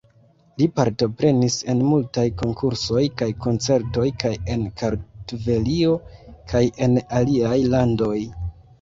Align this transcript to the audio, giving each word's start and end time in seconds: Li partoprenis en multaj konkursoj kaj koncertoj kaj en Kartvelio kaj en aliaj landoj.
Li 0.59 0.67
partoprenis 0.77 1.57
en 1.73 1.83
multaj 1.89 2.23
konkursoj 2.39 3.05
kaj 3.23 3.29
koncertoj 3.45 4.09
kaj 4.25 4.33
en 4.57 4.67
Kartvelio 4.83 5.95
kaj 6.35 6.67
en 6.89 7.01
aliaj 7.23 7.57
landoj. 7.73 8.21